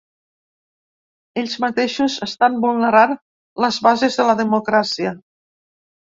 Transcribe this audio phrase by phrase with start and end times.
[1.41, 3.13] Ells mateixos estan vulnerant
[3.65, 5.13] les bases de la democràcia.